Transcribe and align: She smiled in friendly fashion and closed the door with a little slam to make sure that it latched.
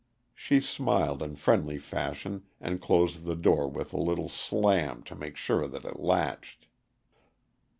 She 0.33 0.61
smiled 0.61 1.21
in 1.21 1.35
friendly 1.35 1.77
fashion 1.77 2.45
and 2.59 2.81
closed 2.81 3.25
the 3.25 3.35
door 3.35 3.67
with 3.67 3.93
a 3.93 4.01
little 4.01 4.29
slam 4.29 5.03
to 5.03 5.13
make 5.13 5.37
sure 5.37 5.67
that 5.67 5.85
it 5.85 5.99
latched. 5.99 6.65